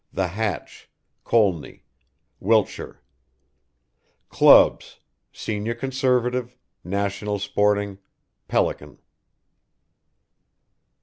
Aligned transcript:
The 0.11 0.29
Hatch, 0.29 0.89
Colney, 1.23 1.83
Wilts. 2.39 2.79
Clubs, 4.29 4.99
Senior 5.31 5.75
Conservative, 5.75 6.57
National 6.83 7.37
Sporting, 7.37 7.99
Pelican. 8.47 8.97